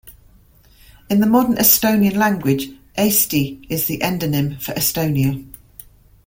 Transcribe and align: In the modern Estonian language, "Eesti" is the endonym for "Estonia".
In 1.11 1.19
the 1.19 1.27
modern 1.27 1.57
Estonian 1.57 2.15
language, 2.15 2.69
"Eesti" 2.97 3.63
is 3.69 3.85
the 3.85 3.99
endonym 3.99 4.59
for 4.59 4.71
"Estonia". 4.73 5.45